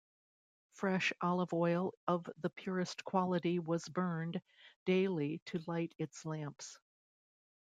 Fresh 0.71 1.13
olive 1.21 1.53
oil 1.53 1.93
of 2.07 2.27
the 2.39 2.49
purest 2.49 3.03
quality 3.05 3.59
was 3.59 3.87
burned 3.87 4.41
daily 4.83 5.39
to 5.45 5.59
light 5.67 5.93
its 5.99 6.25
lamps. 6.25 6.79